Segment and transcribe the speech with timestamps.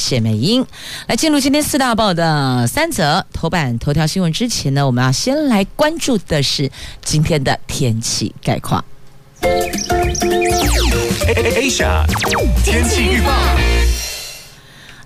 [0.00, 0.66] 谢美英。
[1.06, 6.70] 来进入今天四大报的三则头版头条新闻之前呢，我们要先来关注的是
[7.04, 8.82] 今天的天气概况。
[11.60, 12.04] Asia
[12.64, 13.79] 天气预报。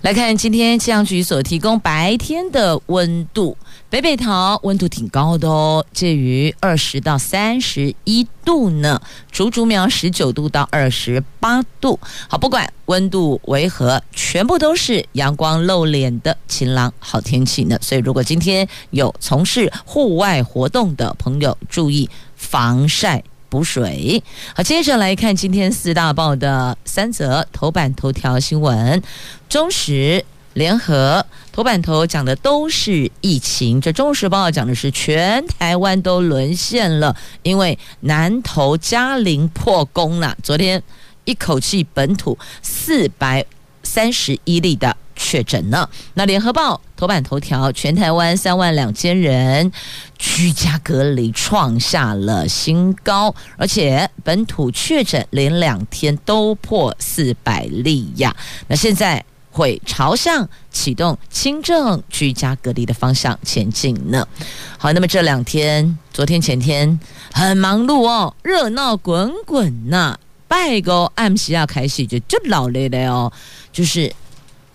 [0.05, 3.57] 来看今天气象局所提供白天的温度，
[3.89, 9.01] 北北桃温度挺高的哦，介于二十到三十一度呢。
[9.31, 11.99] 竹竹苗十九度到二十八度。
[12.29, 17.75] 好，不管温度为何，全部都是阳光露脸的晴朗好天气呢。
[17.81, 23.23] 所以，如果今天有从事户外活动的朋友，注意防晒。
[23.55, 24.21] 补水。
[24.53, 29.01] 好，接着来看今天四大报的三则头版头条新闻。
[29.47, 30.25] 中时
[30.55, 40.35] 联合头版头讲的都是疫情，这中时报讲的是全台湾都沦陷了，因为南投嘉陵破功了。
[40.43, 40.83] 昨天
[41.23, 43.45] 一口气本土四百
[43.83, 45.89] 三十一例的确诊呢。
[46.13, 49.71] 那联合报头版头条，全台湾三万两千人
[50.19, 58.35] 居家隔离创下了新高，而且本土确诊连两天都破四百例呀。
[58.67, 64.27] 那现在会朝向启动轻症居家隔离的方向前进呢。
[64.77, 66.99] 好，那么这两天，昨天前天
[67.33, 70.19] 很忙碌哦，热闹滚滚呐。
[70.47, 73.33] 拜个暗时要开始就就老累了哦，
[73.73, 74.13] 就是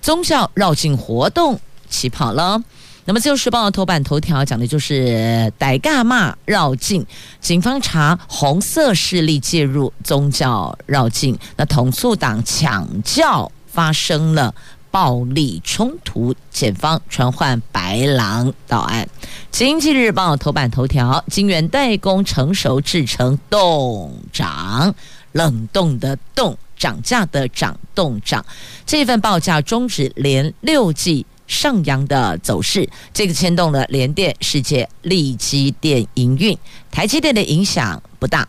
[0.00, 2.62] 宗教绕境活动起跑了。
[3.06, 7.04] 那么《自由时报》头版头条讲的就是逮尬骂绕境，
[7.40, 14.54] 警方查红色势力介入宗教绕境，那统促党抢教发生了
[14.90, 19.04] 暴力冲突，检方传唤白狼到案。
[19.50, 24.94] 《经济日报》头版头条：晶圆代工成熟制成冻涨。
[25.32, 28.44] 冷冻的冻，涨价的涨，动涨。
[28.86, 36.56] 这份报价终止连六季上扬的走势，这个牵动了联电、世界、力积电营运，
[36.90, 38.48] 台积电的影响不大。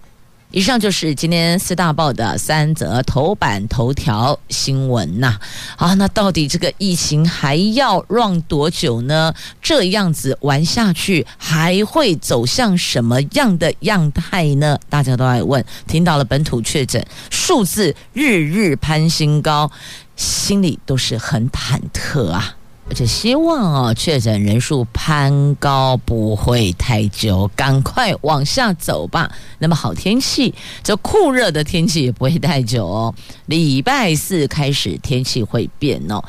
[0.51, 5.39] 以上就是今天四大报的三则头版头条新闻呐、
[5.77, 9.33] 好，那到底这个疫情还要 run 多久呢？
[9.61, 14.77] 这样子玩下去，还会走向什么样的样态呢？
[14.89, 15.63] 大家都来问。
[15.87, 19.71] 听到了本土确诊数字日日攀新高，
[20.17, 22.57] 心里都是很忐忑啊。
[22.91, 29.31] 而且希望哦，确诊人数攀高不会太久，赶快往下走吧。
[29.59, 30.53] 那么好天气，
[30.83, 33.15] 这酷热的天气也不会太久哦。
[33.45, 36.21] 礼拜四开始天气会变哦，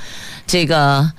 [0.47, 1.11] 这个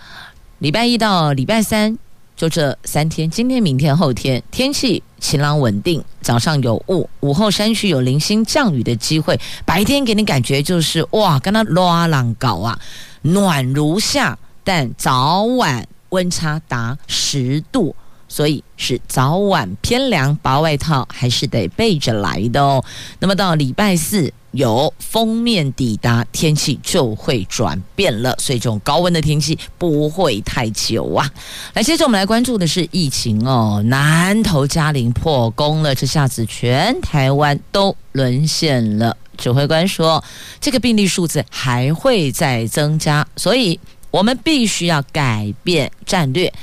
[0.59, 1.97] 礼拜一到礼拜三
[2.37, 12.79] 就这三天，今天、明天、后天天气晴朗稳定，早上有雾，午后山区有零星降雨的机会，白天给你感觉就是哇，跟它拉浪搞啊，
[13.23, 14.39] 暖如夏。
[14.63, 17.95] 但早晚温差达十度，
[18.27, 22.83] 所以是早晚偏凉，薄外套还是得备着来的哦。
[23.19, 31.27] 那么到礼拜四有锋面抵达，天气就会转变了，所以这种高温的天气不会太久啊。
[31.73, 39.17] 来，接着我们来关注的是疫情哦，南投嘉陵破功了，这下子全台湾都沦陷了。
[39.35, 40.23] 指挥官说，
[40.61, 43.79] 这个病例数字还会再增加，所以。
[44.13, 46.53] 我们必须要改变战略，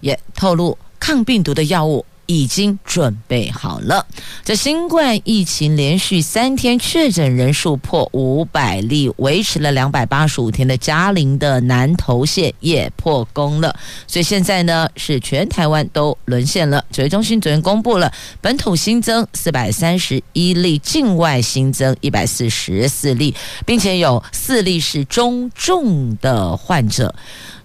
[0.00, 4.06] 也透露抗病毒的药物已经准备好了。
[4.44, 13.74] 这新冠疫情连续三天确诊人数破五百例，维持了两百八十五天的嘉陵的南投县也破功了。
[14.06, 16.84] 所以现在呢，是全台湾都沦陷了。
[16.92, 18.12] 指挥中心昨天公布了
[18.42, 27.14] 本土新增四百三十一例，境外新增一百四十四例，并且有四例是中重的患者。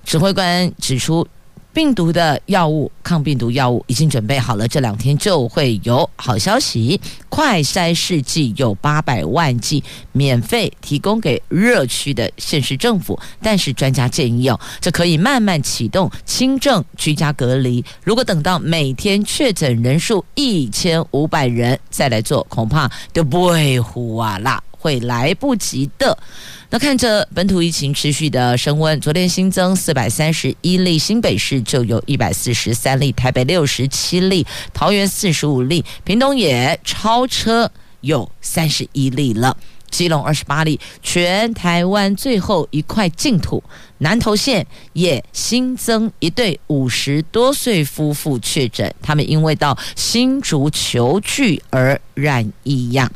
[0.06, 1.28] 指挥官指出。
[1.74, 7.02] 病毒的药物，抗病毒药物已经准备好了，这两天就会有好消息。
[7.30, 13.20] 快筛试剂有八百万剂，免费提供给热区的县市政府。
[13.42, 17.84] 但是专家建议哦，这可以慢慢启动轻症居家隔离。
[18.04, 24.62] 如果等到每天确诊人数一千五百人再来做，恐怕就不会呼啊啦。
[24.84, 26.18] 会来不及的。
[26.70, 37.72] 那看着本土疫情持续的升温，昨天新增四百三十一例，新北市就有一百四十三例，台北六十七例，桃园四十五例，屏东也超车
[38.02, 39.56] 有三十一例了。
[39.90, 43.64] 基隆二十八例，全台湾最后一块净土，
[44.00, 53.12] 南投县也新增一对五十多岁夫妇确诊，他们因为到新竹求聚而染异样。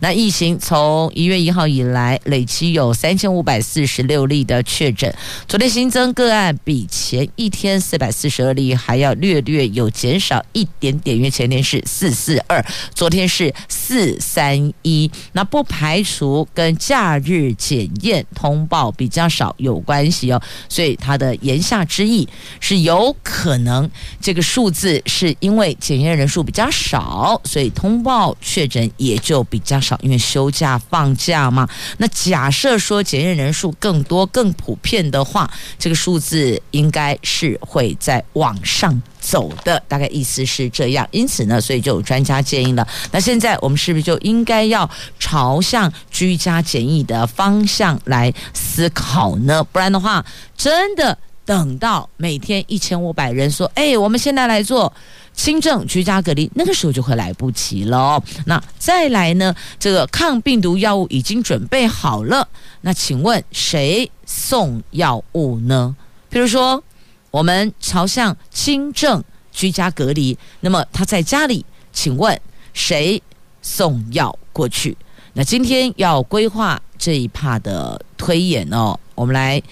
[0.00, 5.14] 那疫情从一月一号以来，累计有三千五百四十六例的确诊。
[5.46, 12.64] 昨天新增个案比前一天四百四十二例还要略略有减少一点点，因为前天是四四二，
[12.94, 15.10] 昨天是四三一。
[15.32, 20.40] 那不排除跟假日检验通报比较少有关系哦。
[20.68, 22.26] 所以他的言下之意
[22.58, 23.88] 是有可能
[24.18, 29.89] 这个数字是因为检验人数比较少，所以通报确诊也就比较少。
[30.02, 41.06] 因为休假放假嘛，那假设说检验人数更多、更普遍的话，这个数字应该是会在往上走的，大概意思是这样。
[41.10, 44.88] 因此呢，所以就有专家建议了，那现在我们是不是就应该要
[45.18, 49.62] 朝向居家检疫的方向来思考呢？
[49.64, 50.24] 不然的话，
[50.56, 54.92] 真的等到每天一千五百人说，哎，我们现在来做。
[55.32, 58.22] 轻症居家隔离，那个时候就会来不及了。
[58.44, 59.54] 那再来呢？
[59.78, 62.46] 这个抗病毒药物已经准备好了。
[62.82, 65.96] 那请问谁送药物呢？
[66.28, 66.82] 比如说，
[67.30, 72.38] 我们朝向轻症居家隔离，那么他在家里，请问
[72.74, 73.22] 谁
[73.62, 74.96] 送药过去？
[75.32, 79.62] 那今天要规划这一趴的推演哦，我们来。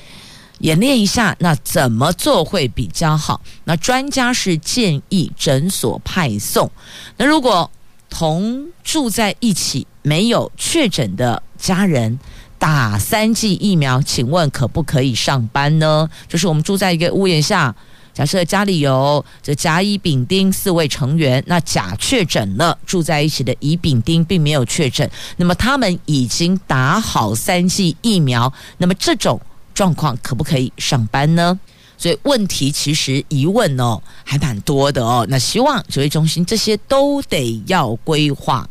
[0.59, 3.41] 演练一下，那怎么做会比较好？
[3.65, 6.71] 那专家是建议诊所派送。
[7.17, 7.71] 那如果
[8.11, 12.19] 同住在一起没有确诊的家人
[12.59, 16.09] 打三剂疫苗，请问可不可以上班呢？
[16.27, 17.75] 就是我们住在一个屋檐下，
[18.13, 29.41] 假设家里有这甲乙丙丁四位成员，那甲确诊了，住在一起的乙丙丁并没有确诊，那么他们已经打好三剂疫苗，那么这种。
[29.79, 31.57] 状况可不可以上班呢？
[31.97, 35.25] 所以问题其实疑问哦还蛮多的哦。
[35.29, 38.69] 那希望指挥中心这些都得要规划，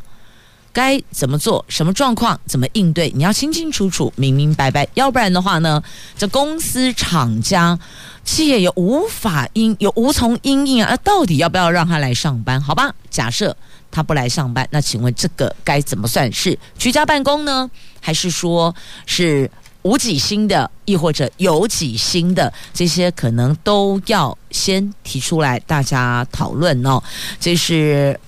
[0.74, 5.82] 该怎么做，什么状况怎么应对，你要清清楚楚、明明白白，要不然的话呢，
[6.18, 7.80] 这公司、厂家、
[8.26, 10.94] 企业也无法因有无从因应啊。
[11.06, 12.62] 到底要不要让他来上班？
[12.62, 13.56] 好吧，假设
[13.90, 17.72] 他不来上班，那请问这个该怎么算是居家办公呢？
[18.02, 18.76] 还是说
[19.06, 19.50] 是？
[19.88, 27.02] 无几星的，亦或者有几星的，这些可能都要先提出来，大家讨论哦。
[27.40, 28.20] 这是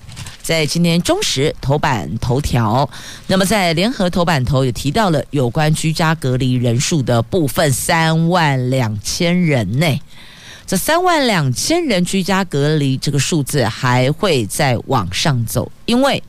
[0.42, 2.88] 在今天中时头版头条，
[3.26, 10.00] 那么在联合头版头也提到了有关居家隔离人数的部分，三万两千人呢。
[10.66, 16.22] 这三万两千人居家隔离这个数字还会再往上走，因为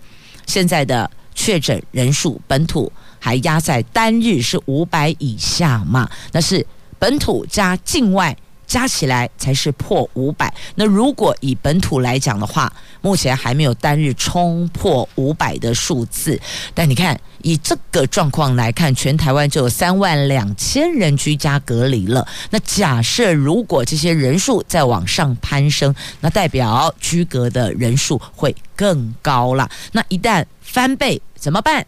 [0.46, 2.92] 现在的确诊人数本土。
[3.22, 6.10] 还压在单日是五百以下嘛？
[6.34, 6.66] 那是
[7.00, 8.36] 本土加境外
[8.66, 10.54] 加起来才是破五百。
[10.76, 12.72] 那如果以本土来讲的话，
[13.02, 16.40] 目前还没有单日冲破五百的数字。
[16.74, 22.26] 但你看，以这个状况来看，全台湾就有三万两千人居家隔离了。
[22.50, 29.70] 那假设如果这些人数再往上攀升，那代表居隔的人数会更高了。
[29.92, 31.86] 那一旦翻倍怎么办？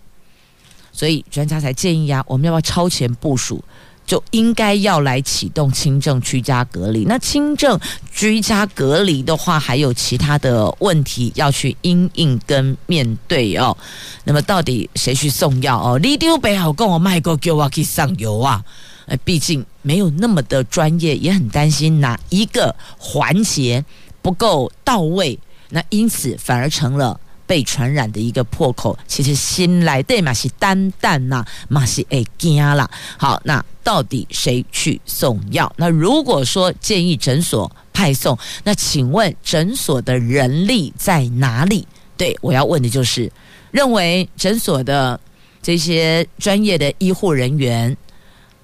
[0.94, 3.62] 所以专家才建议、啊，我们要不要超前部署，
[4.06, 7.04] 就应该要来启动轻症居家隔离。
[7.06, 7.78] 那轻症
[8.12, 13.76] 居家隔离的话，还有其他的问题要去因应跟面对哦。
[14.24, 16.00] 那么到底谁去送药哦？
[16.00, 18.64] 你丢北好跟我卖个给我去上游啊？
[19.08, 23.84] 呃，毕竟没有那么的专业，也很担心哪一个环节
[24.22, 25.38] 不够到位，
[25.70, 27.20] 那因此反而成了。
[27.46, 32.90] 被传染的一个破口，其实新来对嘛是担担呐，嘛是会惊啦。
[33.18, 35.72] 好，那到底谁去送药？
[35.78, 41.88] 那如果说建议诊所派送，那请问诊所的人力在哪里？
[42.16, 43.32] 对，我要问的就是，
[43.72, 45.20] 认为诊所的
[45.62, 47.96] 这些专业的医护人员，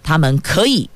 [0.03, 0.89] 他们可以。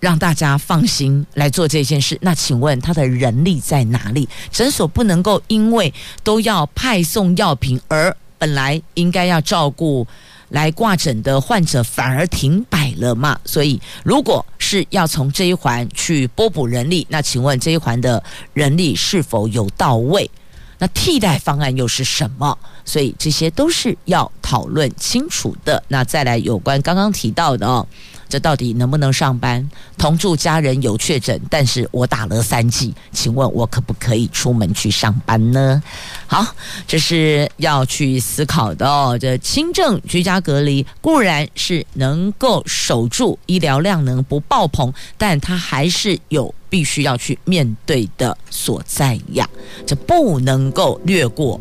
[0.00, 2.16] 让大家放心来做这件事。
[2.20, 4.28] 那请问他的人力在哪里？
[4.50, 10.06] 诊所不能够因为都要派送药品，而本来应该要照顾
[10.50, 13.38] 来挂诊的患者，反而停摆了嘛？
[13.44, 18.22] 所以，如果是要从这一环去拨补人力，那请问这一环的
[18.54, 20.30] 人力是否有到位？
[20.78, 22.56] 那替代方案又是什么？
[22.84, 25.82] 所以这些都是要讨论清楚的。
[25.88, 27.84] 那再来有关刚刚提到的哦。
[28.28, 29.68] 这到底能不能上班？
[29.96, 35.82] 同住家人有确诊，但是我打了三剂，请问我可不可以出门去上班呢？
[36.26, 36.46] 好，
[36.86, 39.18] 这是要去思考的哦。
[39.18, 49.48] 这轻症居家隔离固然是能够守住医疗量能不爆棚，但它还是有必须要去面对的所在呀。
[49.86, 51.58] 这不能够略过，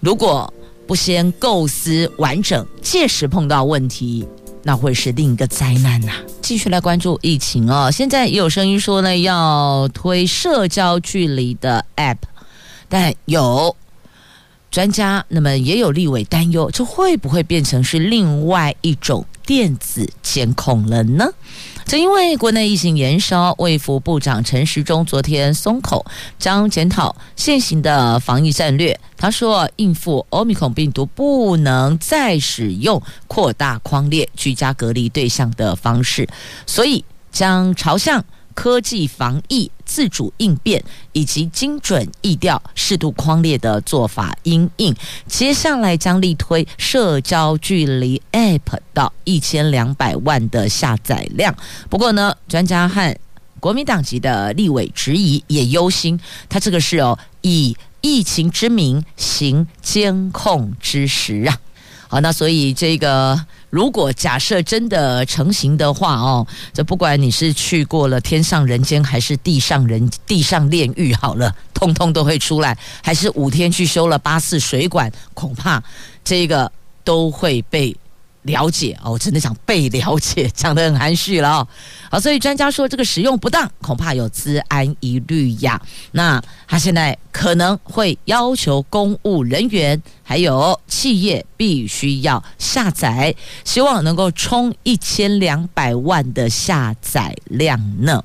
[0.00, 0.52] 如果
[0.86, 4.26] 不先构思完整，届时碰到问题。
[4.66, 7.90] 那会是另一个灾难呐、继续来关注疫情哦。
[7.90, 12.16] 现在也有声音说呢，要推社交距离的 App，
[12.88, 13.76] 但有
[14.70, 21.28] 专家，那么也有立委担忧，这会不会变成是另外一种电子监控了呢？
[21.86, 26.04] 正因为国内疫情延烧，卫福部长陈时中昨天松口，
[26.38, 28.98] 将检讨现行的防疫战略。
[29.18, 36.26] 他说，应付欧米孔病毒，不能再使用扩大框列居家隔离对象的方式，
[36.66, 38.24] 所以将朝向。
[38.54, 40.82] 科技防疫、自主应变
[41.12, 44.94] 以及精准疫调、适度匡列的做法因应，
[45.26, 51.54] 接下来将力推社交距离 App 到一千两百万的下载量。
[51.90, 53.14] 不过呢，专家和
[53.58, 56.18] 国民党籍的立委质疑也忧心，
[56.48, 61.58] 他这个是哦，以疫情之名行监控之实啊。
[62.08, 63.44] 好，那所以这个。
[63.74, 75.82] 如果假设真的成型的话哦，这不管你是去过了天上人间还是地上人地上炼狱，好了，通通都会出来，还是五天去修了八次水管，恐怕
[76.22, 76.70] 这个
[77.02, 77.92] 都会被。
[78.44, 81.68] 了解哦，我真的想被了解，讲得很含蓄了哦。
[82.10, 85.80] 好，所以专家说这个使用不当，恐怕有治安疑虑呀。
[86.12, 93.34] 那他现在可能会要求公务人员还有企业必须要下载，
[93.64, 98.22] 希望能够冲一千两百万的下载量呢。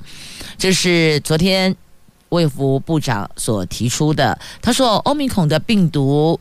[0.57, 1.73] 这是昨天
[2.27, 4.37] 卫福部长所提出的。
[4.61, 6.39] 他说，欧米孔的病毒。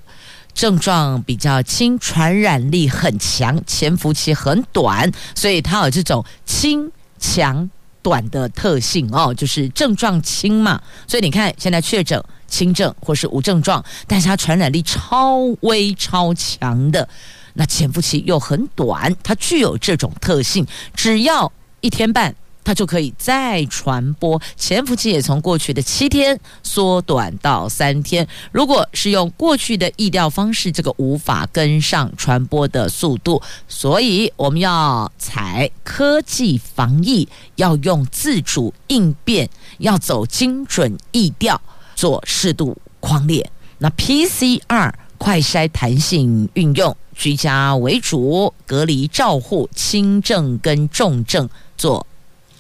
[0.58, 7.70] 症状比较轻，传染力很强，潜伏期很短，所以它有这种轻强
[8.02, 10.82] 短的特性哦，就是症状轻嘛。
[11.06, 17.08] 所以你看，现在确诊轻症或是无症状，但是它传染力超微超强的，
[17.54, 22.34] 那潜伏期又很短，它具有这种特性，只要一天半。
[22.68, 28.28] 它就可以再传播，潜伏期也从过去的七天缩短到三天。
[28.52, 39.48] 如果是用过去的疫调方式，这个无法跟上传播的速度，所以我们要采科技防疫，要用自主应变，
[39.78, 41.58] 要走精准疫调，
[41.94, 43.50] 做适度框列。
[43.78, 51.48] 那 PCR 快筛弹性运用，居家为主，隔离照护轻症跟重症
[51.78, 52.06] 做。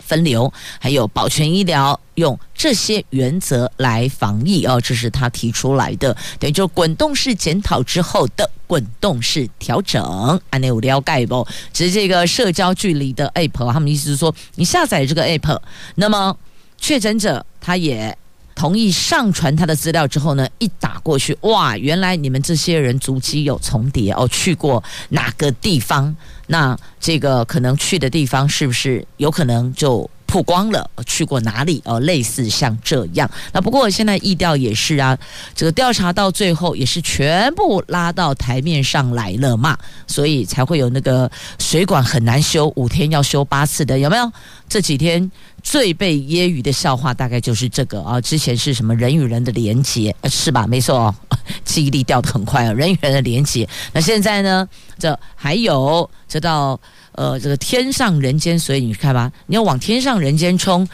[0.08, 0.50] 分流，
[0.80, 6.16] 还有保全医疗，用这些原则来防疫哦，这是他提出来的。
[6.38, 10.02] 等于就滚动式检讨之后的滚动式调整。
[10.48, 11.46] 安内有了解不？
[11.74, 15.60] 只是这个社交距离的 app，他们意思是说，你下载这个 app，
[15.96, 16.34] 那么
[16.78, 18.16] 确诊者他也
[18.54, 26.16] 同意上传他的资料之后呢，一打过去，哇，原来你们这些人足迹有重叠哦，去过哪个地方？
[26.48, 30.88] 那这个可能去的地方是不是有可能就曝光了？
[31.06, 31.82] 去过哪里？
[31.86, 33.28] 哦，类似像这样。
[33.50, 35.18] 那不过现在意调也是啊，
[35.56, 44.30] 这个调查到最后也是全部拉到台面上来了嘛，所以才会有那个水管很难修，五天要修八次的，有没有？
[44.68, 45.30] 这几天
[45.62, 48.20] 最被揶揄的笑话大概就是这个啊。
[48.20, 50.66] 之前是什么人与人的连接，是吧？
[50.66, 51.14] 没错，
[51.64, 53.66] 记忆力掉得很快啊，人与人的连接。
[53.94, 54.68] 那现在呢？
[54.98, 56.78] 这还有这到
[57.18, 60.88] 呃这个天上人间，所以你看吧，你要往天上人间冲，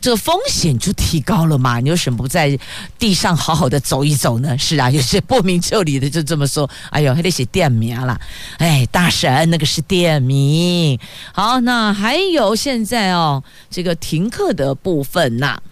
[0.00, 1.78] 这个风险就提高了嘛。
[1.78, 2.58] 你为什么不在
[2.98, 4.58] 地上好好的走一走呢？
[4.58, 6.68] 是啊， 有些不明就里的就这么说。
[6.90, 8.20] 哎呦，还得写店名啦。
[8.58, 10.98] 哎，大神那个是店名。
[11.32, 15.62] 好，那还有现在哦，这个停课的部分呐、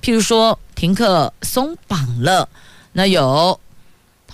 [0.00, 2.48] 譬如说停课松绑了，
[2.94, 3.60] 那有。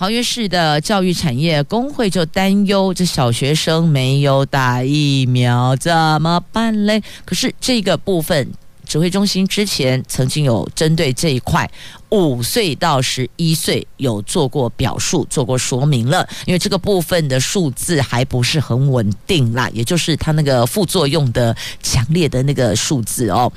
[0.01, 5.93] 桃园市的教育产业工会就担忧，这小学生没有打疫苗怎
[6.23, 7.03] 么办嘞？
[7.27, 8.51] 可是这个部分，
[8.87, 11.71] 指挥中心之前曾经有针对这一块，
[12.09, 16.27] 五岁到十一岁有做过表述，做过说明了。
[16.47, 23.53] 因为这个部分的数字还不是很稳定啦，也就是它那个副作用的强烈的那个数字哦。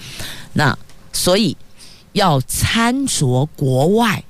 [0.51, 0.77] 那
[1.13, 1.55] 所以
[2.11, 4.21] 要参酌国外。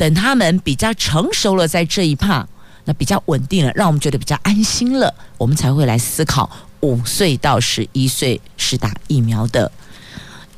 [0.00, 2.48] 等他们比较成熟了，在这一趴，
[2.86, 9.70] 那比较稳定了，让我们觉得比较安心了，我们才会来思考五岁到十一岁是打疫苗的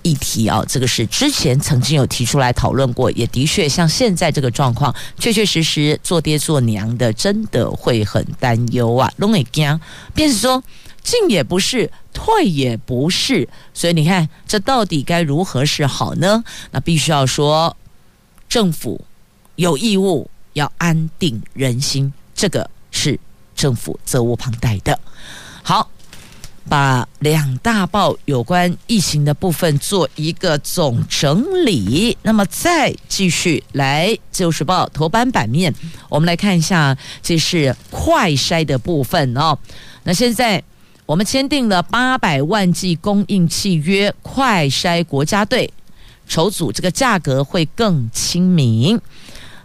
[0.02, 0.64] 议题啊。
[0.68, 9.80] 这个是之前曾经有提出来讨论过，也的确像现在这个状况，确确实实做爹做娘的真的会很担忧啊，拢会惊，
[10.14, 10.62] 便是说。
[11.02, 16.44] 进也不是，退也不是，所以你看，这到底该如何是好呢？
[16.70, 17.76] 那必须要说，
[18.48, 19.04] 政府
[19.62, 23.16] 有义务要安定人心，这个是
[23.54, 24.98] 政府责无旁贷的。
[25.62, 25.88] 好，
[26.68, 35.72] 把两大报有关疫情的部分做一个总整理，那么再继续来《自由时报》头版版面，
[36.08, 39.56] 我们来看一下，这是快筛的部分哦。
[40.02, 40.60] 那现在。
[41.04, 45.70] 我们签订了八百万剂供应契约，快筛国家队
[46.28, 48.98] 筹组，这个价格会更亲民。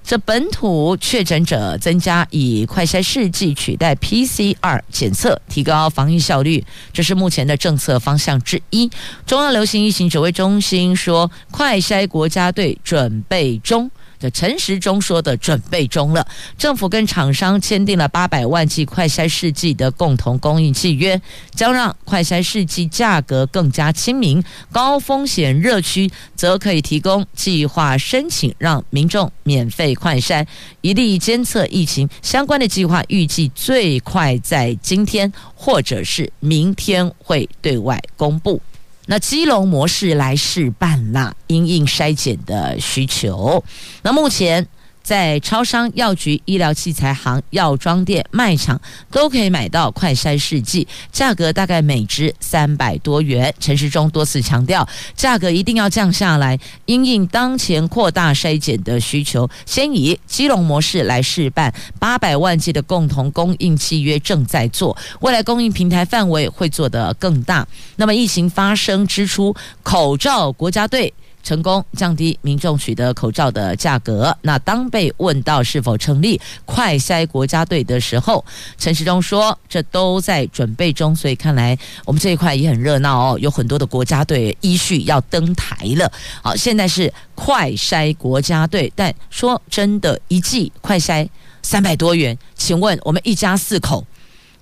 [0.07, 8.89] 这本土确诊者增加，以快筛试剂取代 PCR 检测，提高防疫效率，这是目前的政策方向之一。
[9.25, 13.91] 中央流行疫情指挥中心说，快筛国家队准备中。
[14.19, 21.19] 这陈时中说的准备中了，政府跟厂商签订了八百万剂快筛试剂的共同供应契约，
[21.51, 24.43] 将让快筛试剂价格更加亲民。
[24.71, 30.45] 高风险热区则可以提供计划申请，让民众免费快筛，
[30.81, 38.61] 一例监测疫情相关的计划，预计最快在今天或者是明天会对外公布。
[39.07, 43.63] 那基隆模式来试办啦，因应筛检的需求。
[44.03, 44.67] 那目前
[45.07, 48.77] 在超商、药局、医疗器材行、药妆店、卖场
[49.09, 53.55] 都可以买到快筛试剂，价格大概每支三百多元。
[53.57, 54.85] 陈时中多次强调，
[55.15, 59.49] 价格一定要降下来，因应当前扩大筛检的需求。
[59.65, 67.65] 先以基隆模式来试办，八百万剂的共同供应契约正在做，未来供应平台范围会做得更大。
[67.95, 71.13] 那么疫情发生之初，口罩国家队。
[71.47, 74.35] 成功降低民众取得口罩的价格。
[74.41, 78.43] 那当被问到是否成立快筛国家队的时候，
[78.77, 86.11] 陈时中说：“这都在准备中。”所以看来我们这一块也很热闹哦，有很多的国家队依序要登台了。
[86.43, 91.25] 好，现在是快筛国家队，但说真的，一剂快筛
[91.63, 94.05] 三百多元，请问我们一家四口？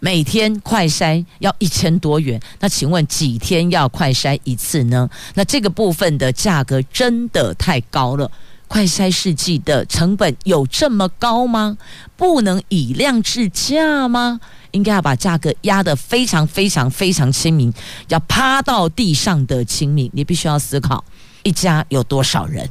[0.06, 5.10] 每天快筛要一千多元，那请问几天要快筛一次呢？
[5.34, 8.32] 那这个部分的价格真的太高了。
[8.68, 11.76] 快筛试剂的成本有这么高吗？
[12.16, 14.40] 不能以量制价吗？
[14.70, 17.74] 应该要把价格压得非常非常非常亲民，
[18.10, 20.08] 要趴到地上的亲民。
[20.14, 21.04] 你必须要思考，
[21.42, 22.70] 一家有多少人？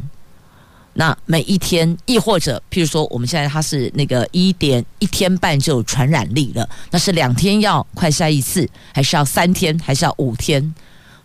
[0.95, 10.75] 那每一天，亦或者，譬如说，我们现在它是那个一点一天半就有传染力了，那是两天要快筛一次，还是要三天，还是要五天？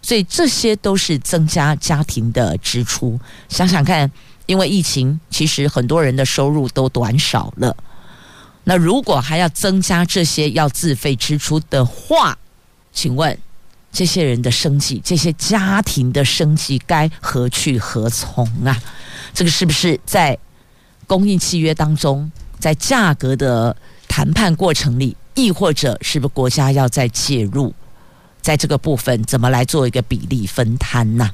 [0.02, 3.20] 所以这些都是增加家庭的支出。
[3.48, 4.10] 想想看，
[4.46, 7.76] 因为疫情，其实很多人的收入都短少了。
[8.64, 12.38] 那如果还要增加这些要自费支出的话，
[12.92, 13.38] 请问
[13.92, 18.76] 这些人的生计，这些家庭的生计该何去何从啊？
[19.34, 20.38] 这个是不是在
[21.08, 23.76] 供应契约当中，在价格的
[24.08, 27.74] 谈判过程里，亦或者是不是国家要再介入，
[28.42, 31.30] 在这个部分怎么来做一个比例分摊呢？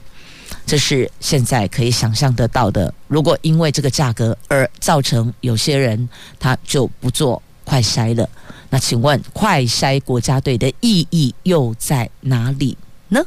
[0.66, 2.94] 这是现在可以想象得到的。
[3.08, 6.08] 如果因为这个价格而造成有些人
[6.40, 8.28] 他就不做快筛了，
[8.70, 12.78] 那请问快筛国家队的意义又在哪里
[13.10, 13.22] 呢？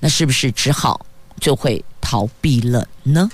[0.00, 1.04] 那是不是只好
[1.40, 3.28] 就会逃避了呢？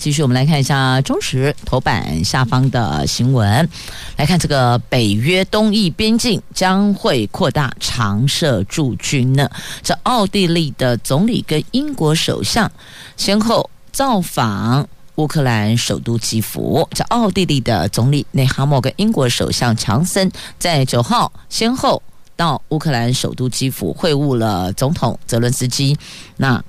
[0.00, 3.68] 继续，我们来看一下中时头版下方的新闻。
[4.16, 9.46] 来看这个北约东翼边境将会扩大常设驻军呢。
[9.82, 12.72] 这奥地利的总理跟英国首相
[13.18, 16.88] 先后造访乌克兰首都基辅。
[16.94, 22.02] 这奥地利的总理内哈默跟英国首相强森在九号先后
[22.36, 25.94] 到乌克兰首都基辅会晤了总统泽伦斯基。
[26.38, 26.64] 那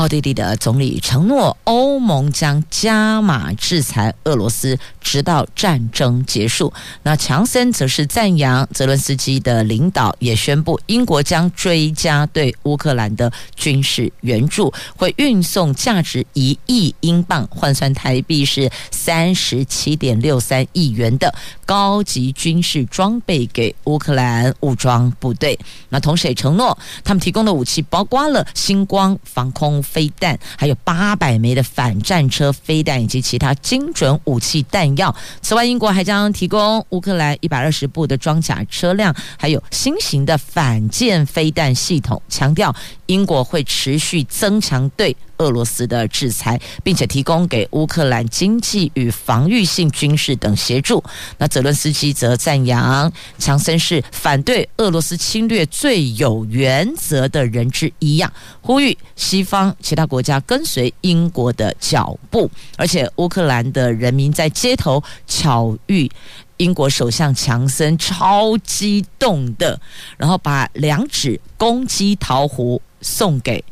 [0.00, 6.72] 奥地利的总理承诺，欧盟将加码制裁俄罗斯，直到战争结束。
[7.02, 21.34] 那强森则是赞扬泽伦斯基的领导，也宣布英国将追加对乌克兰的军事援助，会运送价值一亿英镑（换算台币是三十七点六三亿元）的
[21.66, 25.58] 高级军事装备给乌克兰武装部队。
[25.90, 29.84] 那同时也承诺，他们提供的武器包括了星光防空。
[29.90, 35.14] 飞弹，还有八百枚的反战车飞弹以及其他精准武器弹药。
[35.42, 42.74] 此外，英国还将提供乌克兰一百二十部的装甲车辆，还有新型的反舰飞弹系统，强调
[43.06, 51.02] 英国会持续增强对俄罗斯的制裁，并且提供给乌克兰经济与防御性军事等协助。
[51.38, 62.50] 那泽伦斯基则赞扬强森是反对俄罗斯侵略最有原则的人之一呀，呼吁西方其他国家跟随英国的脚步。
[62.76, 66.10] 而且乌克兰的人民在街头巧遇
[66.58, 69.80] 英国首相强森，超激动的，
[70.18, 73.64] 然后把两指公鸡桃核送给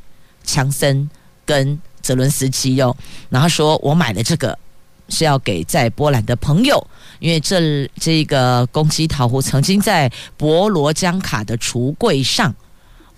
[0.42, 1.10] 强森。
[1.48, 2.94] 跟泽伦斯基哟，
[3.30, 4.56] 然后说我买了这个
[5.08, 6.86] 是要给在波兰的朋友，
[7.20, 12.54] 因为这这个公鸡桃壶曾经在博罗江卡的橱柜上。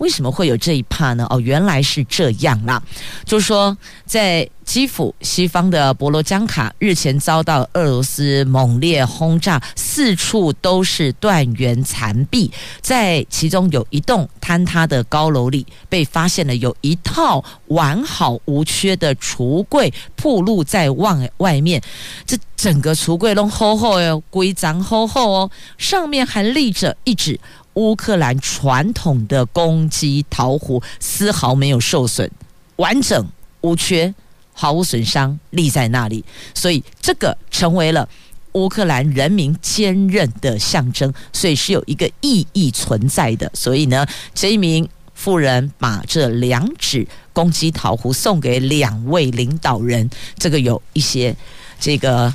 [0.01, 1.27] 为什么会有这一趴呢？
[1.31, 2.83] 哦，原来是这样啦，
[3.25, 21.83] 就是说，在基辅西方的博罗江卡日前遭到俄罗斯猛烈轰炸，四处都是断垣残壁，在其中有一栋坍塌的高楼里，被发现了有一套完好无缺的橱柜暴露在外外面，
[22.25, 27.39] 这整个橱柜都厚厚哟，规章厚厚哦，上面还立着一纸。
[27.81, 32.31] 乌克兰传统的公鸡桃核丝毫没有受损，
[32.77, 33.27] 完整
[33.62, 34.14] 无缺，
[34.53, 36.23] 毫无损伤，立在那里，
[36.55, 38.07] 所以这个成为了
[38.53, 43.51] 乌克兰人民坚韧的象征，所以是有一个意义存在的。
[43.55, 51.35] 所以呢，这一名妇人把这两只公鸡桃核送给两位领导人，这个有一些
[51.79, 52.35] 这个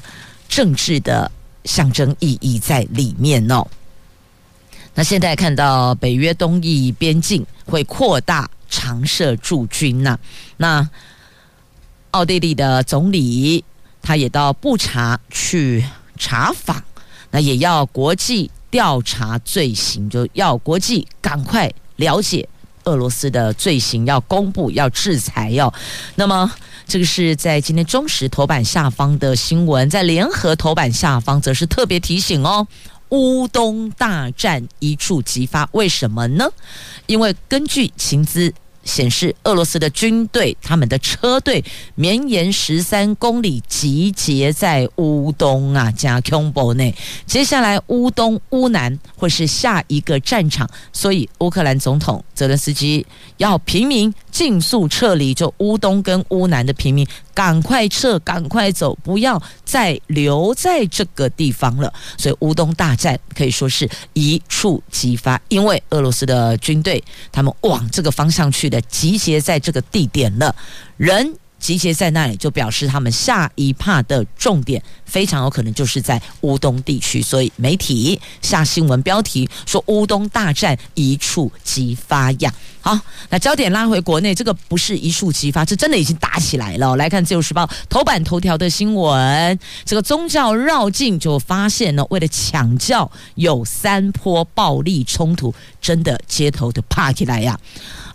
[0.49, 1.31] 政治的
[1.65, 3.63] 象征意义在里面哦。
[4.95, 10.17] 那现在看到北约东翼边境会扩大常设驻军呐，
[10.57, 10.89] 那
[12.11, 13.63] 奥地利的总理
[14.01, 15.83] 他也到布查去
[16.17, 16.81] 查访，
[17.31, 22.47] 那也要国际调查罪行，就要国际赶快了解
[22.85, 25.73] 俄罗斯的罪行，要公布，要制裁哟。
[26.15, 26.49] 那么
[26.87, 32.65] 这个是在今天中时头版下方的新闻，在联合头版下方则是特别提醒哦。
[33.09, 36.49] 乌东大战一触即发，为什么呢？
[37.05, 41.63] 因为根据情资显示，俄罗斯的军队他们的车队
[41.95, 46.93] 绵延十三公里，集结在乌东啊加空博内。
[47.25, 53.05] 接下来，乌东、乌南会是下一个战场，所以乌克兰总统泽连斯基
[53.37, 57.07] 要平民尽速撤离，就乌东跟乌南的平民。
[57.35, 61.93] 赶快撤，赶快走，不要再留在这个地方了。
[62.17, 70.55] 所以乌东大战可以说是一触即发，因为俄罗斯的军队他们往这个方向去的，集结在这个地点了，
[70.97, 71.35] 人。
[71.65, 82.53] 集结在那里，就表示他们下一趴的重点非常有可能就是在乌东地区，所以媒体下新闻标题说乌东大战一触即发呀。
[82.81, 82.95] 好，
[83.31, 86.95] 那焦点拉回国内，这个不是一触即发，这真的已经打起来了。
[86.97, 95.51] 来看《自由时报》头版头条的新闻，这个宗教绕境就发现呢，为了抢教有三波暴力冲突，
[95.81, 97.59] 真的街头的趴起来呀。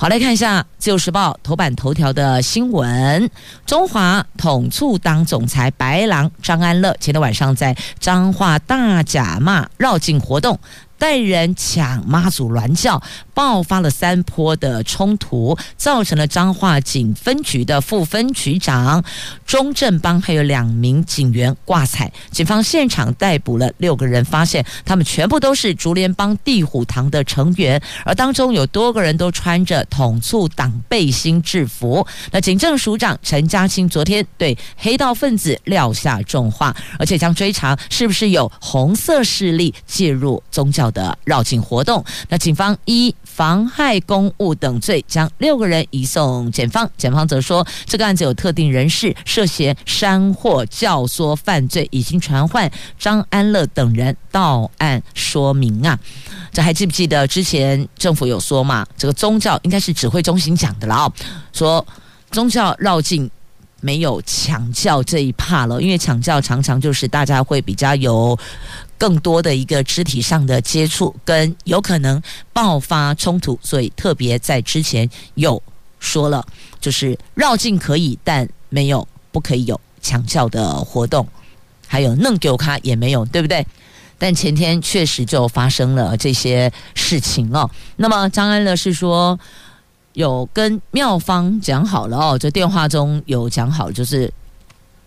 [0.01, 3.31] 好，来看一下《自由时报》头版头条的新闻：
[3.67, 10.59] 中华统促党总裁白狼张安乐前天晚上在彰化大甲骂绕境活动。
[11.01, 19.03] 带人抢妈祖銮轿，爆发了三波的冲突，造成了彰化警分局的副分局长
[19.47, 22.13] 钟正邦还有两名警员挂彩。
[22.31, 32.07] 警方现场逮捕了六个人，发现他们全部都是竹联帮地虎堂的成员，而当中有多个人都穿着统促党背心制服。
[32.31, 46.91] 那警政署长陈家清昨天对黑道分子撂下重话，而且将追查是不是有红色势力介入宗教的绕境活动，那警方依妨害公务等罪将六个人移送检方。
[46.97, 55.99] 检方则说，这个案子有特定人士涉嫌煽惑教唆犯罪，已经传唤张安乐等人到案说明啊。
[56.53, 58.87] 这还记不记得之前政府有说嘛？
[58.97, 61.13] 这个宗教应该是指挥中心讲的了啊，
[61.53, 61.87] 说
[62.31, 63.31] 宗教绕境
[63.81, 68.39] 没有抢教这一怕了，因为抢教常常就是大家会比较有。
[69.01, 72.21] 更多的一个肢体上的接触，跟有可能
[72.53, 75.61] 爆发冲突，所以特别在之前有
[75.99, 76.45] 说了，
[76.79, 81.27] 就是绕境可以，但没有不可以有强效的活动，
[81.87, 83.67] 还有弄丢卡也没有，对不对？
[84.19, 87.71] 但前天确实就发生了这些事情哦。
[87.97, 89.41] 那么张安乐是说，
[90.13, 94.31] 有跟妙方讲好了哦，这电话中有讲好，就是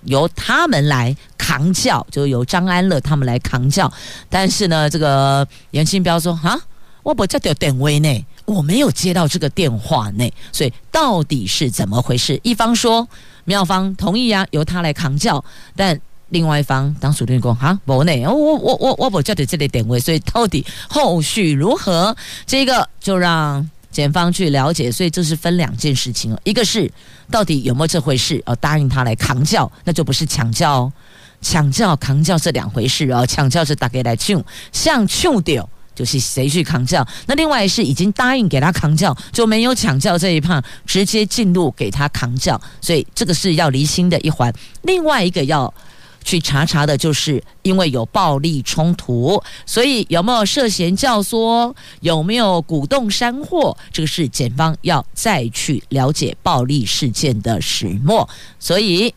[0.05, 3.91] 由他们来扛轿，就由张安乐他们来扛轿。
[4.29, 6.59] 但是呢，这个严清标说啊，
[7.03, 12.39] 我不叫掉电位呢，我没有接到这个电话呢，所以到底是怎么回事？
[12.43, 13.07] 一方说
[13.45, 15.43] 妙方同意啊，由他来扛轿，
[15.75, 15.99] 但。
[16.29, 22.15] 另外一方当属天公哈，不呢，我我我我不叫的这类点位，所以到底后续如何？
[22.47, 24.91] 这个就让检方去了解。
[24.91, 26.91] 所以这是分两件事情，一个是
[27.31, 30.91] 到底有没有这回事哦，答应他来扛轿，那就不是抢轿，
[31.41, 33.25] 抢轿扛轿是两回事哦。
[33.25, 37.07] 抢轿是大家来抢，像抢掉就是谁去扛轿。
[37.27, 44.53] 那另外是已经答应给他扛轿，就没有抢轿这一趴，直接进入给他扛轿，所以这个是要离心的一环。
[44.81, 45.73] 另外一个要。
[46.23, 58.27] 去查查的，就是因为有暴力冲突，所以有没有涉嫌教唆，有没有鼓动山货，这个是检方要再去了解暴力事件的始末。
[58.59, 59.13] 所以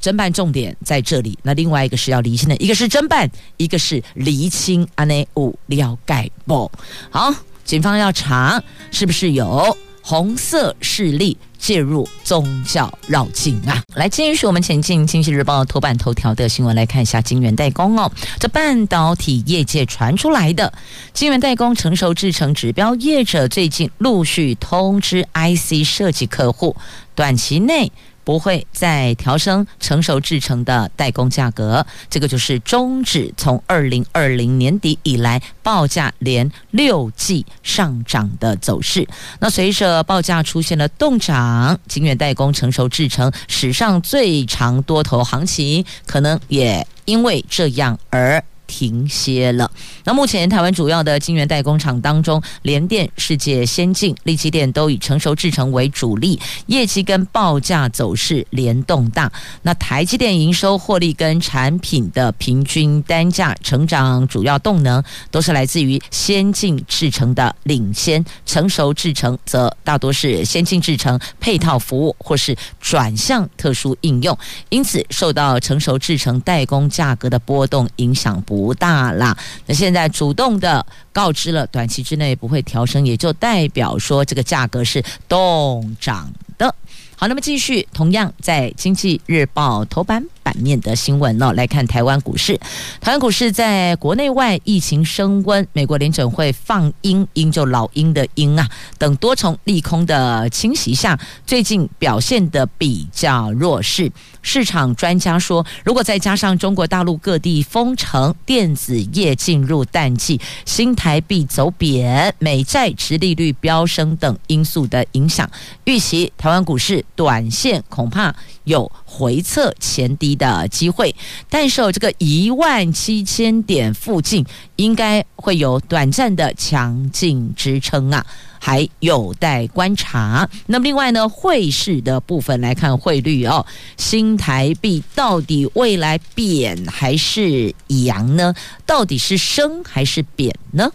[0.00, 1.38] 侦办重点在这里。
[1.42, 4.86] 那另外一个是要厘清的，一个是侦办，一个是厘清。
[4.94, 6.70] 安内五了解不？
[7.10, 11.36] 好，警方要查是不是有红色势力。
[11.60, 13.82] 介入宗教绕境啊！
[13.94, 18.10] 来，继续我们前进《经济日报》头版头条的新闻，来看一下晶圆代工哦。
[18.38, 20.72] 这半导体业界传出来的
[21.12, 26.74] 晶圆代工成熟制程指标业者最近陆续通知 IC 设计客户，
[27.14, 27.92] 短期内。
[28.24, 39.06] 不会再调升成熟制成的代工价格，这个就是终止从二零二零年底以来报价连六季上涨的走势。
[39.40, 48.42] 那随着报价出现了冻涨，晶圆代工成熟制成史上最长多头行情，可能也因为这样而。
[48.70, 49.68] 停歇了。
[50.04, 59.30] 那目前台湾主要的晶圆代工厂当中，联电、世界先进、力积电都以成熟制程为主力，业绩跟报价走势联动大。
[59.62, 65.02] 那台积电营收获利跟产品的平均单价成长，主要动能
[65.32, 86.74] 都是来自于先进制程的领先，成熟制程则大多是先进制程配套服务或是转向特殊应用，因此受到成熟制程代工价格的波动影响不不大啦，那现在主动的告知了，短期之内不会调升，也就代表说这个价格是动涨的。
[87.16, 92.58] 好，那么继续，同样在《经济日报》头版版面的新闻呢，来看台湾股市。
[93.00, 104.10] 台湾股市在国内外疫情升温，美国联准会放鹰，鹰就老鹰的鹰啊，等多重利空的侵袭下，最近表现得比较弱势。
[104.42, 115.48] 市场专家说，如果再加上中国大陆各地封城、电子业进入淡季、新台币走贬、美债殖利率飙升等因素的影响，
[115.84, 118.34] 预期台湾股市短线恐怕
[118.64, 121.14] 有回测前低的机会。
[121.48, 128.26] 但是这个一万七千点附近，应该会有短暂的强劲支撑啊。
[128.62, 130.46] 还有待观察。
[130.66, 133.64] 那么另外呢，汇市的部分来看汇率哦，
[133.96, 138.52] 新台币到底未来贬还是扬呢？
[138.84, 140.92] 到底是升还是贬呢？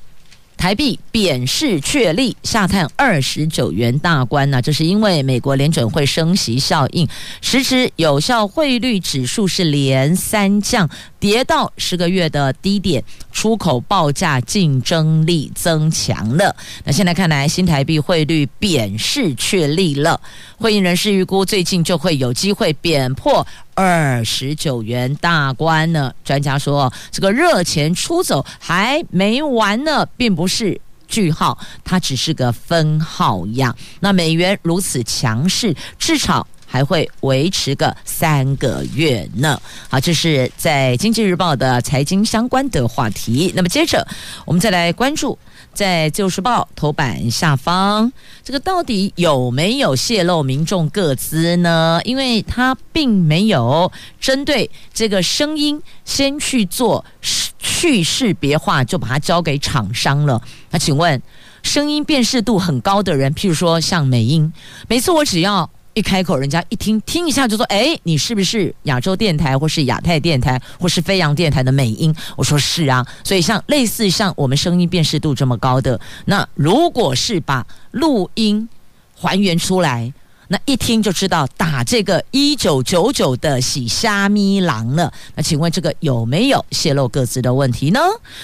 [0.58, 7.08] 台币贬势确立，下探二十九元大关呢、这是因为美国联准会升息效应，
[7.42, 10.90] 实质有效汇率指数是连三降，
[11.20, 16.56] 跌到十个月的低点，出口报价竞争力增强了。
[16.84, 20.20] 那现在看来，新台币汇率贬势确立了，
[20.58, 23.46] 会议人士预估最近就会有机会贬破。
[23.76, 26.14] 二十九元大关呢？
[26.24, 33.76] 专家说，这个热钱出走还没完呢，并不是句号，它只是个分号一样。
[34.00, 39.58] 那美元如此强势，至少还会维持个三个月呢。
[39.88, 43.50] 好，这是在《经济日报》的财经相关的话题。
[43.56, 44.06] 那么接着，
[44.44, 45.40] 我们再来关注。
[45.74, 48.12] 在《旧时报》头版下方，
[48.44, 52.02] 这个到底有没有泄露民众个资呢？
[52.04, 57.06] 因为它并没有针对这个声音先去做
[57.58, 60.42] 去识别化，就把它交给厂商了。
[60.72, 61.22] 那请问，
[61.64, 64.52] 声音辨识度很高的人，譬如说像美英，
[64.90, 65.70] 每次我只要。
[65.96, 78.68] 一开口，人家一听听一下就说：“哎，你是不是亚洲电台，或是亚太电台，或是飞扬电台的美音？”我说：“是啊。”所以像类似像我们声音辨识度这么高的，那如果是把录音
[79.16, 80.12] 还原出来，
[80.50, 85.12] 那一听就知道打这个一九九九的喜虾米郎了。
[85.36, 88.02] 那请问这个有没有泄露个资的问题呢？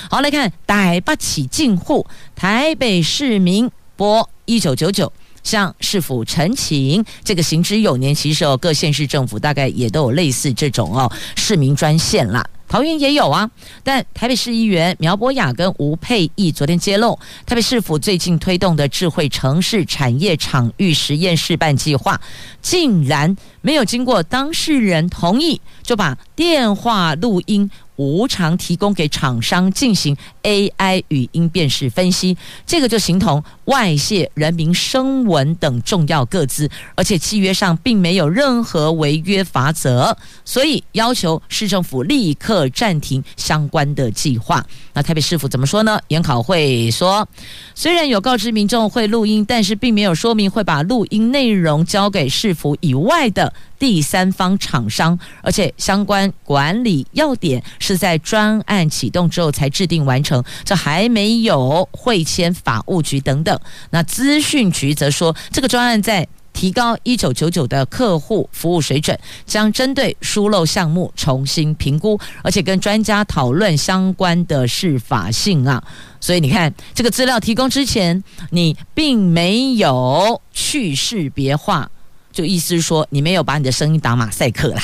[0.10, 5.12] 好，来看台北起进户，台北市民拨一九九九。
[5.44, 8.14] 向市府陈情，这个行之有年。
[8.14, 12.46] 其实哦，各县市政府大概也都有类似这种哦市民专线啦。
[12.68, 13.50] 桃园也有啊，
[13.84, 22.22] 但台北市议员苗博雅跟吴沛忆昨天揭露，台北市府最近推动的智慧城市产业场域实验示范计划，
[22.62, 27.70] 竟然没有经过当事人同意，就把电话录音。
[27.98, 44.66] 无偿提供给厂商进行 AI 语音辨识分析，这个就形同外泄人民声闻等重要个资，而且契约上并没有任何违约罚则，所以要求市政府立刻暂停相关的计划。
[44.94, 46.00] 那台北市府怎么说呢？
[46.10, 47.28] 研考会说，
[47.74, 60.31] 虽然有告知民众会录音，但是并没有说明会把录音内容交给市府以外的第三方厂商，而且相关管理要点是在专案启动之后才制定完成，
[60.64, 63.60] 这还没有会签法务局等等。
[63.90, 75.82] 那资讯局则说，这个专案在提高一九九九的客户服务水准，将针对疏漏项目重新评估，而且跟专家讨论相关的适法性啊。
[76.20, 81.90] 所以你看，这个资料提供之前，你并没有去识别化。
[82.34, 84.84] 就意思是说，你没有把你的声音打马赛克啦，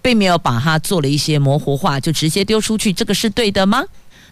[0.00, 3.82] 并没有把它做了一些模糊化，就直接丢出去，这个是对的吗？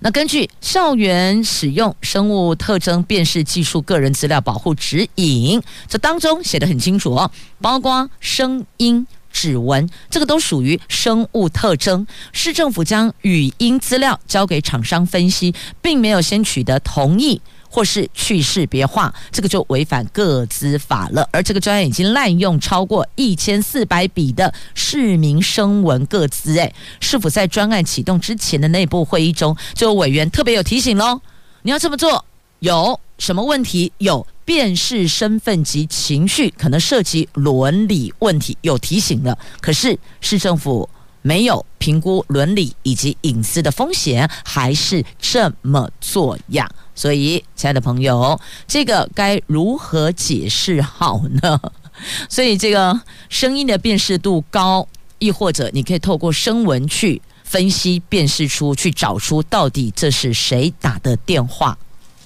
[0.04, 7.30] 那根据校园使用生物特征辨识技术个人资料保护指引，这当中写的很清楚哦，
[7.62, 12.06] 包括声音、指纹，这个都属于生物特征。
[12.32, 17.40] 市政府将语音资料交给厂商分析，并没有先取得同意。
[17.74, 21.28] 或是去识别化，这个就违反个资法了。
[21.32, 31.20] 而这个专案已经滥用超过一千四百笔的市民声纹个资，哎，市府在专案启动之前的内部会议中，就委员特别有提醒喽，
[31.62, 32.24] 你要这么做
[32.60, 33.92] 有什么问题？
[33.98, 39.36] 有辨识身份及情绪，可能涉及伦理问题，有提醒了。
[39.60, 40.88] 可是市政府
[41.26, 46.70] 没有评估伦理以及隐私的风险，还是这么做呀？
[46.94, 51.58] 所以，亲爱的朋友，这个该如何解释好呢？
[52.28, 54.86] 所以，这个声音的辨识度高，
[55.18, 61.76] 亦或者你可以透过声纹去分析、辨识出去找出到底这是谁打的电话，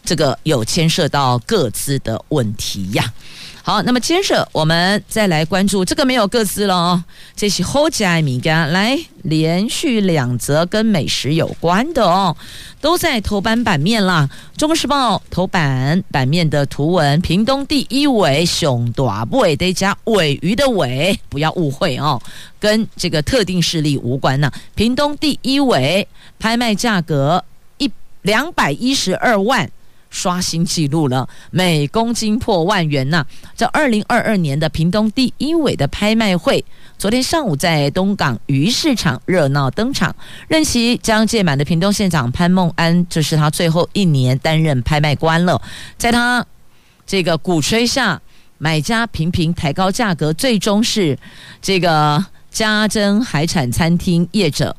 [0.05, 3.15] 这个有牵涉到各自的问题呀。
[3.63, 7.05] 好，那么接着我们再来关注这个没有个资了哦，
[7.37, 12.35] 这是好吃的米干，来连续两则跟美食有关的哦，
[12.81, 14.29] 都在头版版面啦。
[14.57, 22.21] 中国时报头版版面的图文，屏东第一尾熊大尾得加尾鱼的尾，不要误会哦，
[22.59, 27.45] 跟这个特定势力无关呐、屏东第一尾拍卖价格
[27.77, 27.91] 一
[28.23, 29.71] 两百一十二万。
[30.11, 33.25] 刷新纪录了，每公斤破万元呐、
[33.57, 36.65] 这二零二二年的屏东第一尾的拍卖会，
[36.97, 40.15] 昨天上午在东港鱼市场热闹登场。
[40.49, 45.61] 任期将届满的屏东县长潘孟安，这是他最后一年担任拍卖官了。
[45.97, 46.45] 在他
[47.07, 48.21] 这个鼓吹下，
[48.57, 51.19] 买家频频抬高价格，最终是
[51.61, 54.75] 这个嘉珍海产餐厅业者。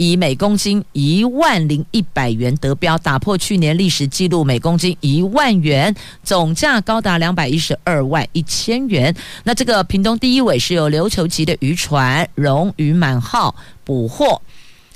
[0.00, 9.14] 以每公斤一万零一百元得标，打破去年历史纪录，每公斤一万元，总价高达两百一十二万一千元。
[9.44, 14.40] 那这个屏东第一尾是由琉球籍的渔船“荣渔满号”捕获，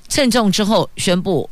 [0.08, 1.50] 称重之后宣布。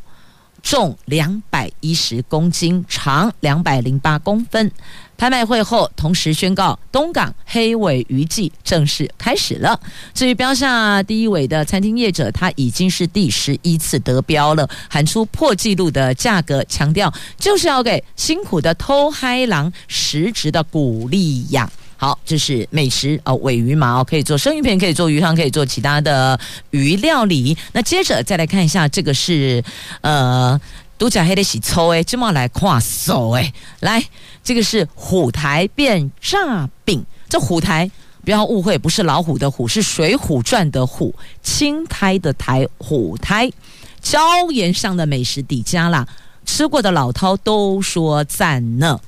[0.62, 4.70] 重两百一十公斤，长两百零八公分。
[5.22, 9.78] 拍卖会后，同时宣告东港黑尾鱼季正式开始了。
[10.12, 21.70] 至于标下第一尾的餐厅业者，他已经是第十一次得标了，喊出破纪录的价格，强调就是要给辛苦的偷嗨郎实质的鼓励呀。
[21.96, 26.36] 好，这是美食哦，尾鱼嘛哦，可以做生鱼片，可以做鱼汤，可以做其他的
[26.70, 27.56] 鱼料理。
[27.70, 29.62] 那接着再来看一下，这个是
[30.00, 30.60] 呃，
[31.02, 34.00] 独角黑的洗抽哎，这么来跨手诶，来，
[34.44, 37.04] 这个是虎台变炸饼。
[37.28, 37.90] 这虎台
[38.24, 41.12] 不要误会，不是老虎的虎，是水浒传的虎，
[41.42, 43.50] 青苔的苔，虎苔
[44.00, 44.20] 椒
[44.52, 46.06] 盐上的美食底家啦，
[46.46, 49.00] 吃过的老饕都说赞呢。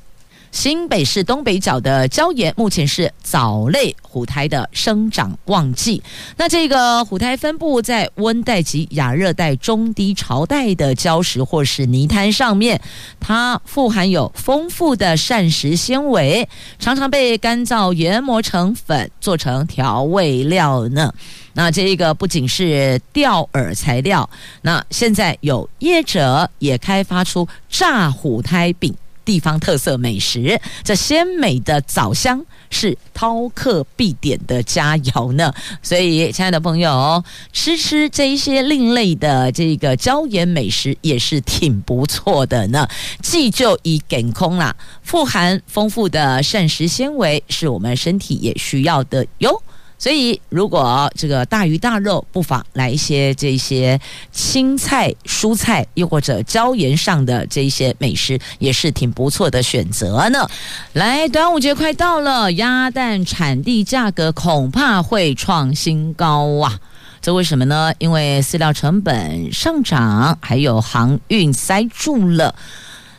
[0.54, 6.00] 新北市东北角的椒盐目前是藻类虎苔的生长旺季。
[6.36, 12.80] 那这个虎苔分布在温带及亚热带中低潮带的礁石或是泥滩上面，
[13.18, 16.48] 它富含有丰富的膳食纤维，
[16.78, 21.12] 常常被干燥研磨成粉做成调味料呢。
[21.54, 24.30] 那这个不仅是钓饵材料，
[24.62, 28.94] 那现在有业者也开发出炸虎苔饼。
[29.24, 35.52] 地方特色美食，这鲜美的枣香是饕客必点的佳肴呢。
[35.82, 37.22] 所以，亲爱的朋友，
[37.52, 42.88] 吃吃这一些另类的这个椒盐美食也是挺不错的呢。
[43.22, 49.62] 既就以健康啦，富含丰富的膳食纤维，是我们身体也需要的哟。
[49.96, 53.98] 所以，如果这个大鱼大肉，不妨来一些这些
[54.32, 60.46] 青菜、蔬菜，又或者椒盐上的这些美食，也是挺不错的选择呢。
[60.92, 66.78] 来，端午节快到了，鸭蛋产地价格恐怕会创新高啊！
[67.22, 67.94] 这为什么呢？
[67.98, 72.54] 因为饲料成本上涨，还有航运塞住了。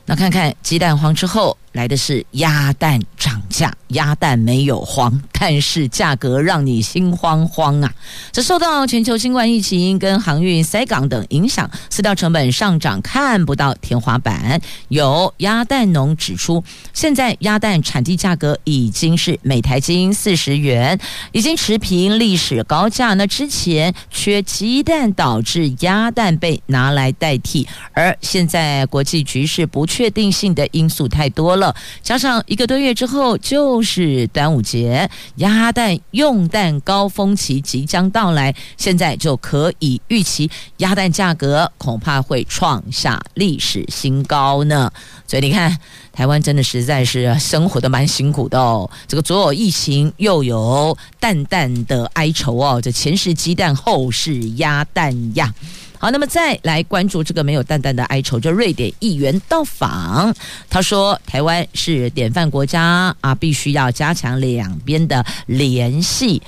[0.06, 1.58] 那看看鸡蛋黄之后。
[1.76, 7.94] 来的是鸭蛋涨价，鸭蛋没有黄，但是价格让你心慌慌啊！
[8.32, 14.62] 这受到全球新冠疫情跟航运塞港等影响，饲料成本上涨，看不到天花板。
[14.90, 21.00] 有鸭蛋农指出，现在鸭蛋产地价格已经是每台斤四十元，
[21.32, 23.14] 已经持平历史高价。
[23.14, 31.74] 那之前缺鸡蛋导致鸭蛋被拿来代替，而现在国际局势不确定性的因素太多了。
[32.02, 44.92] 加上一个多月之后就是端午节，鸭蛋用蛋高峰期即将到来，现在就可以预期鸭蛋价格恐怕会创下历史新高呢。
[45.28, 45.78] 所以你看，
[46.12, 48.90] 台湾真的实在是生活的蛮辛苦的哦。
[49.08, 52.82] 这个左有疫情，右有蛋蛋的哀愁哦。
[52.82, 55.54] 这前是鸡蛋，后是鸭蛋呀。
[55.98, 60.34] 好，那么再来关注这个没有淡淡的哀愁，就瑞典议员到访，
[60.70, 66.42] 他说台湾是典范国家啊，必须要加强两边的联系。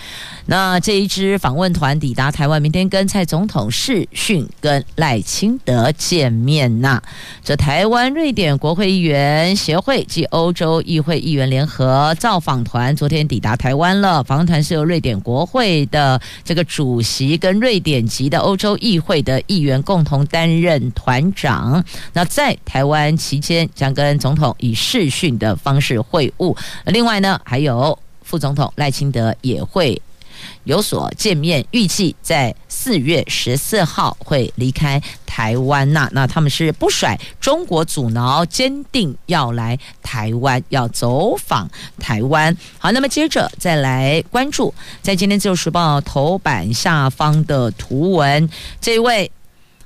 [0.50, 7.02] 那这一支访问团抵达台湾，明天跟蔡总统视讯，跟赖清德见面呐。
[7.44, 14.24] 这台湾瑞典国会议员协会及欧洲议会议员联合造访团昨天抵达台湾了。
[14.24, 21.84] 访问团是由瑞典国会的这个主席跟瑞典籍的欧洲议会的议员共同担任团长。
[22.14, 26.56] 那在台湾期间，将跟总统以视讯的方式会晤。
[26.86, 30.02] 另外呢，还有副总统赖清德也会。
[30.68, 36.10] 有所见面，预计在四月十四号会离开台湾呐。
[36.12, 42.56] 那他们是不甩中国阻挠，坚定要来台湾，要走访台湾。
[42.80, 48.50] 好，那么接着再来关注，在今天自由时报头版下方的图文，
[48.82, 49.32] 这位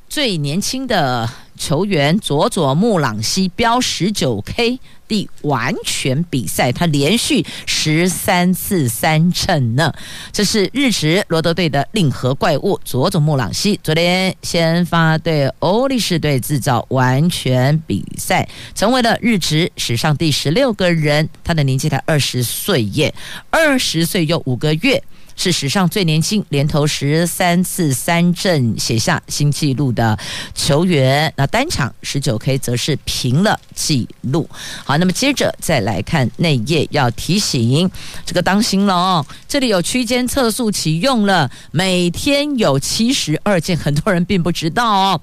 [0.09, 1.29] 最年轻的
[1.61, 4.79] 球员佐佐木朗希飙十九 K。
[5.07, 9.93] 第完全比赛，他连续十三次三振呢。
[10.31, 21.27] 这是日职罗德队的令和怪物佐佐木朗希，昨天先发对欧力士队制造完全比赛，成为了日职史上第十六个人。
[21.43, 23.13] 他的年纪才二十岁耶，
[23.49, 25.03] 二十岁又五个月。
[25.35, 30.17] 是史上最年轻，连投十三次三振，写下新纪录的
[30.53, 31.33] 球员。
[31.35, 34.49] 那单场十九 K 则是平了纪录。
[34.83, 37.89] 好，那么接着再来看内页，要提醒
[38.25, 45.21] 这个当心了哦，这里有区间测速启用了，每天有七十二件，很多人并不知道哦。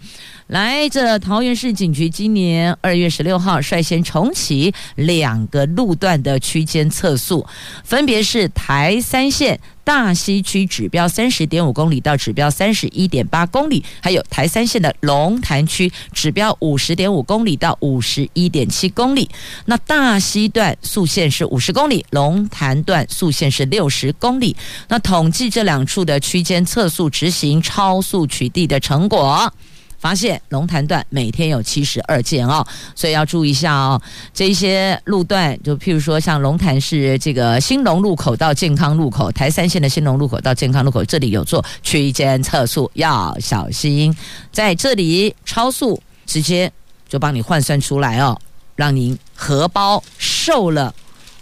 [0.48, 7.46] 来，这桃园市警局今年二月十六号率先重启两个路段的区间测速，
[7.84, 19.30] 分别是台三线大溪区指标三十点五公里到指标三十一点八公里，还有台三线的龙潭区指标五十点五公里到五十一点七公里。
[19.64, 24.54] 那大溪段速限是五十公里，龙潭段速限是六十公里。
[24.88, 29.50] 那统计这两处的区间测速执行超速取缔的成果。
[29.98, 34.00] 发现龙潭段每天有七十二件哦，所以要注意一下哦。
[34.32, 44.16] 这些路段，就譬如说像龙潭市这个兴隆路口到健康路口，台三线的兴隆路口到健康路口，这里有做区间测速，要小心。
[44.52, 46.72] 在这里超速，直接
[47.08, 48.40] 就帮你换算出来哦，
[48.76, 50.94] 让您荷包瘦了，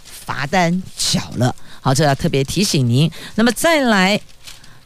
[0.03, 1.55] 罚单缴了。
[1.79, 3.09] 好，这要特别提醒您。
[3.35, 4.19] 那么再来。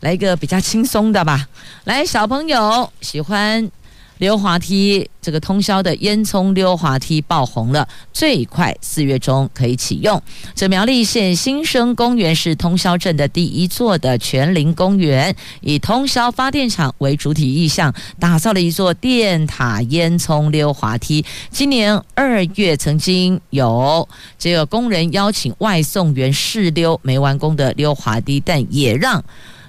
[0.01, 1.47] 来一个比较轻松的吧，
[1.83, 3.69] 来，小朋友喜欢
[4.17, 10.19] 溜滑梯，这个通宵的烟囱溜滑梯爆红了，最快四月中可以启用。
[10.55, 21.23] 这苗栗县新生公园是通霄镇的第一座的全龄公园，以通霄发电厂为主体意象，打造了一座电塔烟囱溜滑梯。
[21.51, 24.07] 今年二月曾经有
[24.39, 29.23] 这个工人邀请外送员试溜没完工的溜滑梯，但也让。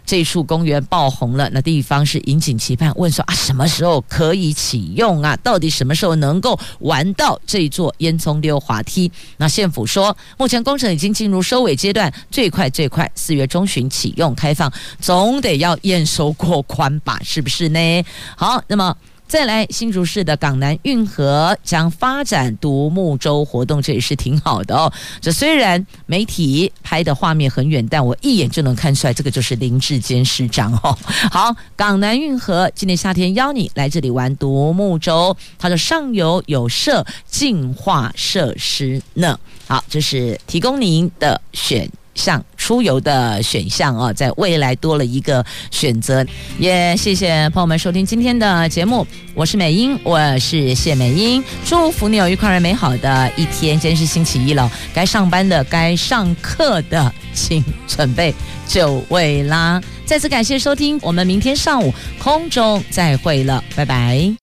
[0.04, 5.36] 这处公园爆红了，那地方是引颈期盼，问说啊，什么时候可以启用啊？
[5.42, 9.10] 到底什么时候能够玩到这座烟囱溜滑梯？
[9.36, 17.18] 那县府说，目前工程已经进入收尾阶段，最快最快四月中旬启用开放，总得要验收过关吧？
[17.24, 18.04] 是不是呢？
[18.36, 18.94] 好，那么。
[19.32, 24.92] 再来，新竹市的港南运河将发展独木舟活动，这也是挺好的哦。
[25.22, 30.94] 这虽然媒体拍的画面很远，但我一眼就能看出来，这个就是林志坚市长哦。
[31.32, 39.40] 好，港南运河今年夏天邀你来这里玩独木舟，它的上游有设净化设施呢。
[39.66, 41.90] 好，这是提供您的选。
[42.14, 46.24] 像出游的选项哦，在未来多了一个选择，
[46.58, 53.78] 也谢谢朋友们收听今天的节目，我是美英，我是谢美英，祝福你有愉快而美好的一天。
[53.78, 58.34] 今天是星期一了，该上班的、该上课的，请准备
[58.66, 59.82] 就位啦。
[60.04, 64.34] 再次感谢收听，我们明天上午空中再会了，拜拜。